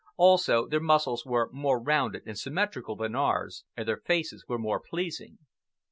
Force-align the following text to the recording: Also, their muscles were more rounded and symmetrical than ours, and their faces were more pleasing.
Also, 0.17 0.65
their 0.67 0.79
muscles 0.79 1.27
were 1.27 1.47
more 1.51 1.79
rounded 1.79 2.23
and 2.25 2.35
symmetrical 2.35 2.95
than 2.95 3.13
ours, 3.13 3.65
and 3.77 3.87
their 3.87 3.97
faces 4.01 4.43
were 4.47 4.57
more 4.57 4.79
pleasing. 4.79 5.37